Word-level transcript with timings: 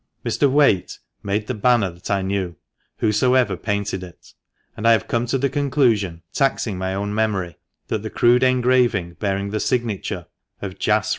Mr. 0.25 0.49
Whaite 0.51 0.97
made 1.21 1.45
the 1.45 1.53
banner, 1.53 1.91
that 1.91 2.09
I 2.09 2.23
knew, 2.23 2.55
whosoever 2.97 3.55
painted 3.55 4.01
it; 4.01 4.33
and 4.75 4.87
I 4.87 4.93
have 4.93 5.07
come 5.07 5.27
to 5.27 5.37
the 5.37 5.47
conclusion, 5.47 6.23
taxing 6.33 6.75
my 6.79 6.95
own 6.95 7.13
memory, 7.13 7.59
that 7.87 8.01
the 8.01 8.09
crude 8.09 8.41
engraving 8.41 9.17
bearing 9.19 9.51
the 9.51 9.59
signature 9.59 10.25
of 10.59 10.79
Jas. 10.79 11.07